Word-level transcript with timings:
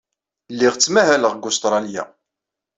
Lliɣ 0.53 0.73
ttmahaleɣ 0.75 1.33
deg 1.33 1.45
Ustṛalya. 1.49 2.03